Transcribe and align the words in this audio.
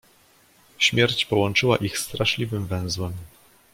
"Śmierć 0.77 1.25
połączyła 1.25 1.77
ich 1.77 1.97
straszliwym 1.99 2.67
węzłem." 2.67 3.13